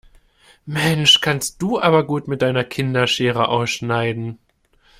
Mensch, 0.65 1.21
kannst 1.21 1.61
du 1.61 1.79
aber 1.79 2.03
gut 2.07 2.27
mit 2.27 2.41
deiner 2.41 2.63
Kinderschere 2.63 3.49
ausschneiden. 3.49 4.39